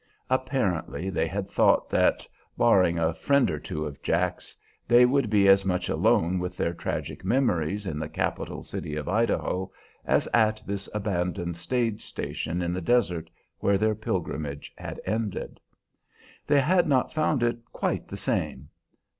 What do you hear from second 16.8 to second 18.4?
not found it quite the